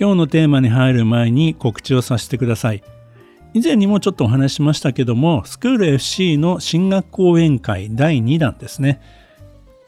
[0.00, 2.82] 今日のテーマに入る前に告知をさせてください。
[3.52, 9.02] 以前にもちょっとお話ししましたけどもスクール FC の進学講演会第2弾ですね。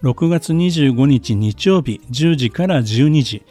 [0.03, 3.43] 6月25日日曜日10時から12時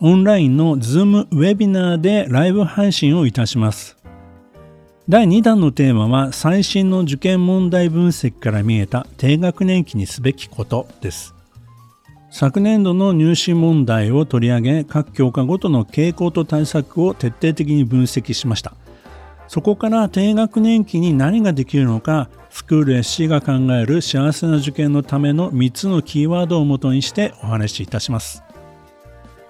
[0.00, 3.96] オンラインの Zoom ウェビナーでライブ配信をいたします。
[5.08, 11.37] 第2弾のテーマは最新の受験問題分析から見えた低学年期にすべきことです。
[12.30, 18.74] 昨年度の入試問題を取り上げ各教科ごとの傾向と対策を徹底的に分析しました。
[19.48, 28.42] そこから低学年期に何ができるのかスクール SC が考える幸せな受験のための3つのキーワードをもとにしてお話しいたします。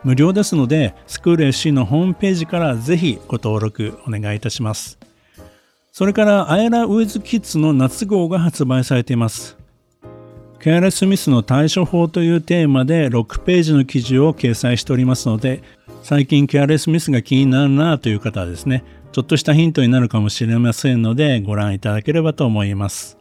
[0.05, 4.99] 無料ですのでスクール SC のホームページからぜひご登録お願いいたします。
[5.91, 9.58] それからアイラウィズキッズの夏号が発売されています。
[10.61, 15.63] ケアレスミスの対処法というテーマで6ページの記事を掲載しておりますので
[16.03, 23.17] 最近ケアレスミスが気になるなという方はですねちょっとしたヒントになるかもしれませんのでご覧いただければと思います。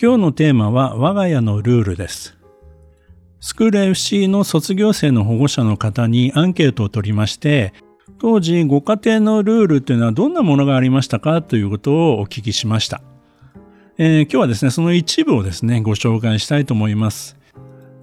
[0.00, 2.38] 今日のテーマは我が家のルールです。
[3.40, 7.72] スクール FC の卒業生の保護者の方にアンケートを取りまして
[8.20, 13.00] 当時ご家庭のルールというのはどんなものがありましたかということをお聞きしました、
[14.00, 17.36] えー、今日はですねその一部をですねご紹介したいと思います。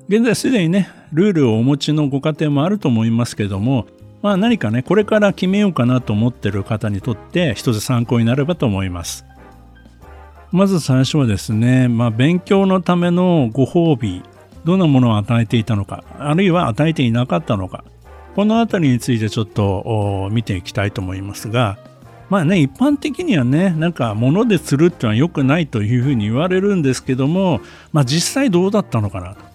[0.10, 3.88] 現在すでにねルールをお持ちのご家庭もあると思いますけども
[4.22, 9.26] まあ何かねこれから決めようかなと思ってる方にとって一つ参考になればと思います。
[10.52, 14.22] まず最初はですね、まあ、勉強のためのご褒美
[14.66, 17.86] どんなものを与えていたのかあるいは与えていなかったのか
[18.36, 21.78] この辺りについてちょっと見ていきたいと思いますが、
[22.30, 29.46] まあね、一般的にはね、なんか物で釣るってのは良くないというふうに言われるんですけども、まあ実際どうだったのかなと。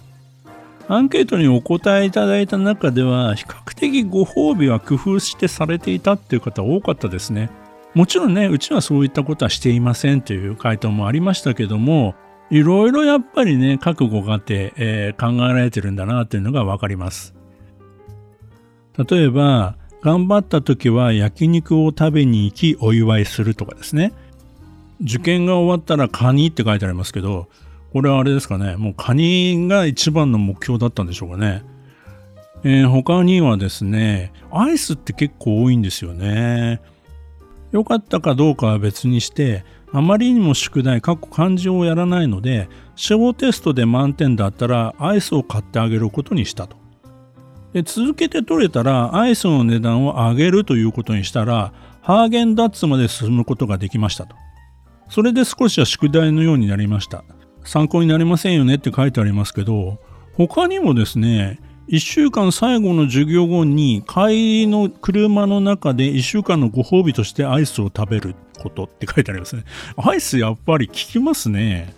[0.89, 7.51] アンケートにお答えいただいた中では、比較的ご褒美は工夫してされていたっていう方多かったですね。
[7.95, 12.15] もちろんね、うちはそういったことはしていませんという回答もありましたけども、
[12.51, 14.41] いろいろやっぱりね、各ご家庭、
[14.77, 17.35] えー、考えられてるんだなというのがわかります。
[19.09, 24.13] 例えば頑張った時は焼肉を食べに行きお祝いするとかですね。
[25.03, 27.49] 受験が終わったらカニって書いてありますけど
[27.93, 28.77] これはあれですかね。
[28.77, 31.63] もうカニが一番の目標だったんでしょうかね、
[32.65, 36.81] えー、他にはですねアイスって結構多いんですよね。
[37.73, 46.77] 良かったかどうかは別にしてあまりにも宿題、過去漢字をやらないので、小テストで満点だったらアイスを買ってあげることにしたと。
[47.73, 54.35] で続けて取れたらアイスの値段を上げるということにしたらハーゲンダッツまで進むことができましたと。
[55.09, 57.25] それで少しは宿題のようになりました。
[57.65, 59.99] 参考になりませんよねって書いてありますけど
[60.33, 69.65] 他にもですね1週間最後の授業後に帰りの車の中で1週間のご褒美としてアイスを食べることって書いてありますね。
[69.97, 71.95] アイスやっぱり効きますね。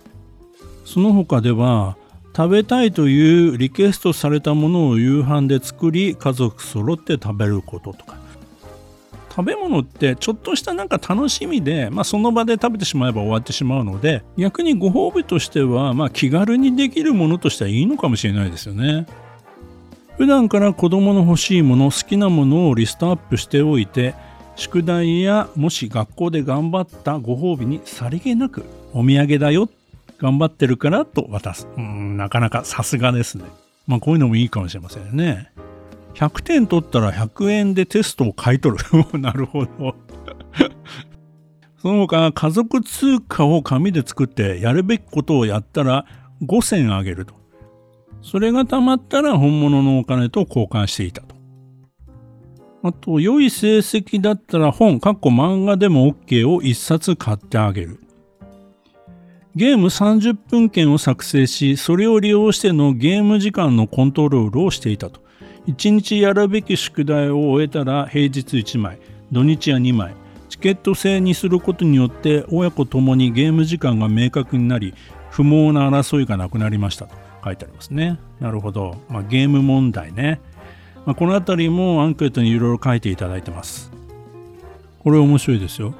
[0.83, 1.95] その他では
[2.35, 8.23] 食べたいというリクエストされたものを夕飯で作り家族揃って食べることとか。
[9.35, 19.07] 食べ物ってちょっとしたなんか楽しみで、まあ、その場で食べてしまえば終わってしまうので逆にご褒美としては、まあ、気軽にできるものとしてはいいのかもしれないですよね。
[20.17, 24.13] 普段から子供の欲しいもの好きなものをリストアップしておいて
[24.55, 28.63] 宿題やもし学校で頑張ったご褒美にさりげなく
[28.93, 29.67] お土産だよ
[30.19, 31.67] 頑張ってるからと渡す。
[31.75, 33.45] うん、なかなかさすがですね。
[33.87, 35.51] まあこういうのもいいかもしれませんね。
[36.13, 38.83] 100点取ったら100円でテストを買い取る。
[39.19, 39.95] なるほど。
[41.77, 46.05] その他、家族通貨を紙で作ってやるべきことをやったら
[46.41, 47.33] 5000あげると。
[48.21, 51.35] それが貯まったら本物のお金と交換していたと。
[52.83, 57.99] あと、良い成績だったら本、かっこ漫画でも OK を1冊買ってあげる。
[59.55, 65.21] ゲーム30分券を作成し、それを利用してのゲーム時間のコントロールをしていたと。
[65.67, 68.97] 1日やるべき宿題を終えたら平日1枚、
[69.31, 70.15] 土日は2枚。
[70.49, 74.95] チケット制にすることによって親子ともにゲーム時間が明確になり、
[75.29, 77.15] 不毛な争いがなくなりましたと
[77.45, 78.19] 書いてありますね。
[78.39, 78.97] なるほど。
[79.07, 80.41] まあ、ゲーム問題ね。
[81.05, 83.91] まあ、この辺りもアンケートにいろいろ書いていただいてます。
[84.99, 85.93] これ面白いですよ。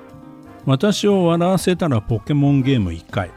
[0.65, 3.29] 私を笑わせたらポケモンゲーム1回。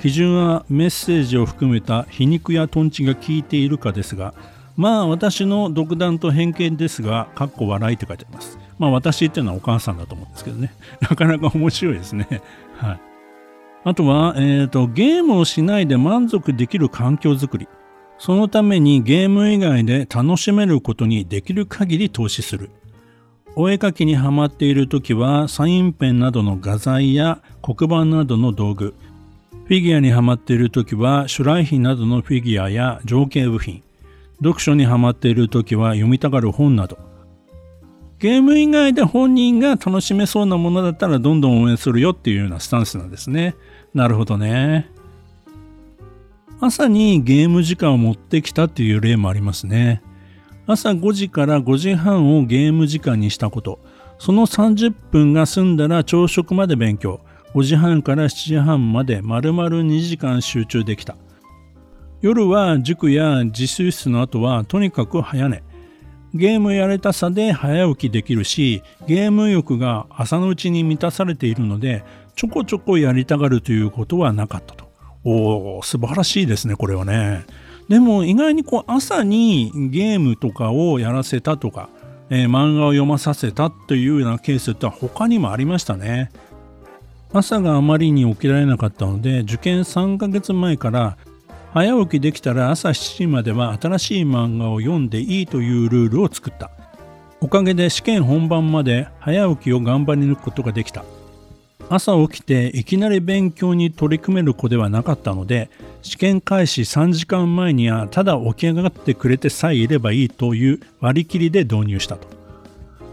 [0.00, 4.34] 基準はメッセージを含めた皮肉やトンチが効いているかですが、
[4.76, 8.58] まあ私の独断と偏見ですが、かっこ笑いって書いてあります。
[8.78, 10.72] まあ私っていうのはお母さんだと思うんですけどね。
[11.00, 12.28] なかなか面白いですね。
[12.76, 13.00] はい。
[13.84, 17.68] あとは、えーと、ゲームをしないで満足できる環境づくり。
[18.18, 22.70] そのためにゲーム以外で楽しめることにできる限り投資する。
[23.54, 28.94] お絵描きにハマっている時はサインペンなどの画材や黒板などの道具。
[29.66, 33.82] フィギュアにハマっている時はシュライヒなどのフィギュアや情景部品。
[34.36, 36.96] 読書にハマっている時は読みたがる本など。
[38.20, 43.56] ゲーム以外で本人が楽しめそうなものだったらどんどん応援するよっていうようなスタンスなんですね。
[43.92, 44.88] なるほどね。
[46.60, 50.00] 朝にゲーム時間を持ってきたっていう例もありますね。
[50.68, 53.80] 朝5時から5時半をゲーム時間にしたこと。
[54.20, 57.20] その30分が済んだら朝食まで勉強。
[57.56, 61.16] 5時半から7時半まで丸々2時間集中できた。
[62.20, 65.62] 夜は塾や自習室の後はとにかく早寝。
[66.34, 72.04] ゲームやれたさで早起きできるし、ゲーム欲が朝のうちに満たされているので、
[72.34, 74.90] ちょこちょこやりたがるということはなかったと。
[75.24, 77.46] おお素晴らしいですね、これはね。
[77.88, 81.88] でも意外にこう朝にゲームとかをやらせたとか、
[82.28, 86.30] えー、漫画を読まさせたというようなケースって他にもありましたね。
[87.32, 91.16] 朝があまりに起きられなかったので、受験3ヶ月前から
[91.72, 96.70] 早起きできたら朝7時までは新しい漫画を読んでいいというルールを作った。
[97.40, 101.04] おかげで試験本番まで早起きを頑張り抜くことができた。
[101.88, 105.70] 朝起きていきなり勉強に取り組める子ではなかったので
[106.02, 112.26] 試験開始3時間前にはただ起き上がってくれてさえいればいいという割り切りで導入したと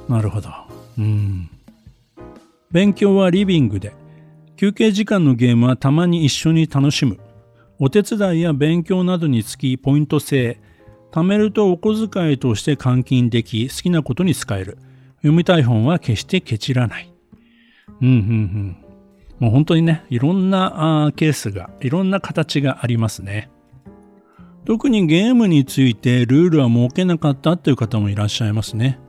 [0.10, 0.50] なるほど
[0.98, 1.50] うん
[2.72, 3.94] 勉強はリビングで
[4.56, 7.20] 休憩時間のゲームはたまに一緒に楽しむ
[7.80, 10.60] お手伝いや勉強などにつきポイント制
[11.12, 14.78] 貯めるとお小遣いとして換金でき好きなことに使える
[15.18, 17.14] 読みたい本は決してケチらない
[18.02, 18.78] うんうんうん。
[19.40, 23.50] もう本当にね、いろんなケースが、いろんな形がありますね。
[24.66, 29.00] 特にゲームについてルールは設けなかったという方もいらっしゃいますね。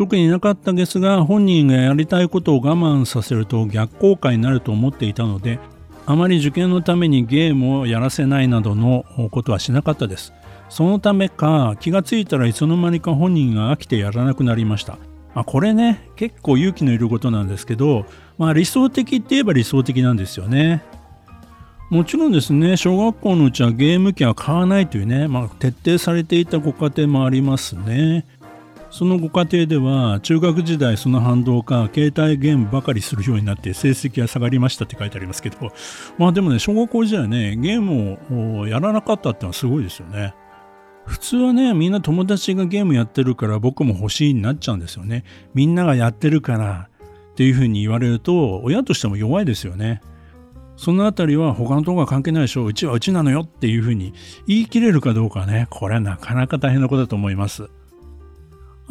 [0.00, 5.58] 特になかったですが、本人がやりたいことを我慢させると逆効果になると思っていたので、
[6.06, 10.32] あまり受験のためにゲームをやらせないなどのことはしなかったです。
[10.70, 14.96] そのためか、気がついたらいつの間にか本人が飽きてやらなくなりました。
[15.34, 18.06] まあ、これね結構勇気のいることなんですけど、
[18.38, 20.82] まあ、理想的って言えば理想的なんですよね。
[21.90, 28.24] もちろんですね小学校のうちはゲーム機は買わないというね、まあ、徹底されていたご家庭もありますね。
[28.90, 35.72] そのご家庭では中学時代その反動か携帯ゲームばかりするようになって成績が下がりましたって書いてありますけど
[36.18, 40.34] まあでもね小学校時代ねゲームをやらなかったってのはすごいですよね。
[41.06, 45.24] 普通はね、みんな友達がゲームやってるから僕も欲しいになっちゃうんですよね。
[45.54, 46.88] みんながやってるから
[47.32, 50.02] っていうふうに言われると、親としても弱いですよね。
[50.76, 52.66] そのあたりは他のとこは関係ないでしょう。
[52.66, 54.14] うちはうちなのよっていうふうに
[54.46, 57.68] 言い切れるかどうかね、これはなかなか大変なことだと思います。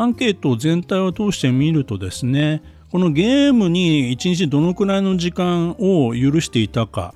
[0.01, 7.13] アンケート全体を通して見るとですね、このゲームに1日どのくらいの時間を許していたか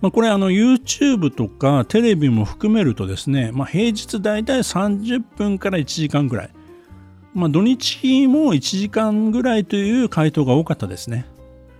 [0.00, 6.50] まあ、これあの YouTube とかテレビも含めるとですね、まあ、平日だいたい30分から1時間ぐらい、
[7.34, 11.26] まあ、土日も1時間ぐらいという回答が多かったですね。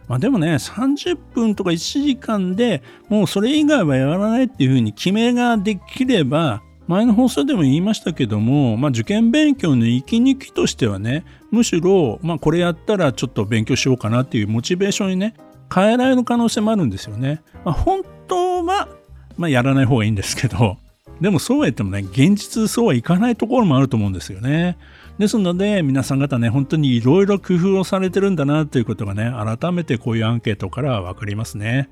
[0.08, 15.34] まあ、でもね、30分とか1時間でもうそれ以外はやらないっていうふうに決めができれば、前の放送でも言いましたけども、まあ、受験勉強の息抜きとしてはね、むしろ、まあ、これやったらちょっと勉強しようかなっていうモチベーションにね、
[15.72, 17.42] 変えられる可能性もあるんですよね。
[17.64, 18.88] まあ、本当は、
[19.36, 20.76] まあ、やらない方がいいんですけど、
[21.20, 24.76] でもそうは言ってもね、現実そうはいかないところもあると思うんですよね。
[25.18, 31.88] ですので、皆さん方ね、本当にいろいろ工夫をされてるんだなということがね、改めてこういうアンケートからわかりますね。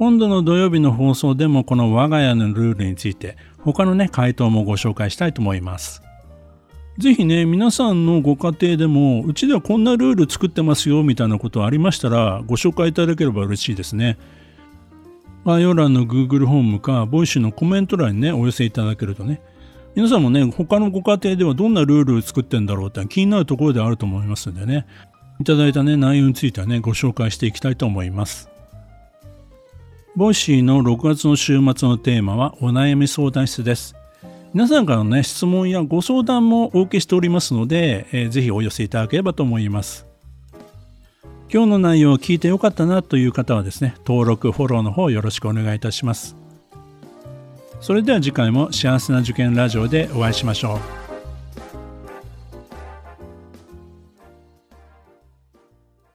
[0.00, 6.02] 今度の土曜日の放送でもこの我が家のルールについて、他のね、回答もご紹介したいと思います。
[6.96, 14.16] ぜひね、皆さんのご家庭でも、うちではこんなルール作ってますよみたいなことありましたら、ご紹介いただければ嬉しいですね。
[15.44, 19.42] 概要欄の Google ホームか、 Voicy のコメント欄にね、お寄せいただけるとね、
[19.94, 24.86] 皆さんもね、他のご家庭ではどんなルールを作ってんだろうって気になるところであると思いますんでね、
[25.40, 28.49] いただいたね、内容についてはね、ご紹介していきたいと思います。
[30.16, 33.94] Voicy の6月の週末のテーマはお悩み相談室です。
[34.52, 40.06] 皆さんからのね、質問やご相談もお受けしておりますので、えー、ぜひお寄せいただければと思います。
[41.52, 46.36] 今日の内容を聞いてよかったなという方はですね、登録、フォローの方よろしくお願いいたします。
[47.80, 50.99] それでは次回も幸せな受験ラジオでお会いしましょう。